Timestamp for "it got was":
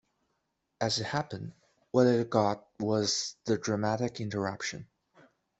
2.07-3.35